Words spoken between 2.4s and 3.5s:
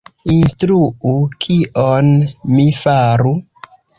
mi faru?